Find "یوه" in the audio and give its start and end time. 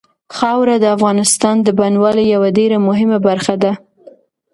2.35-2.49